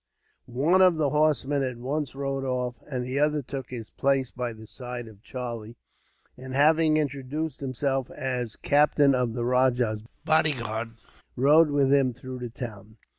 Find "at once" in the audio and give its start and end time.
1.61-2.15